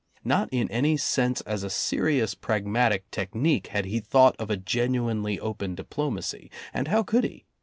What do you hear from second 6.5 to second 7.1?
And how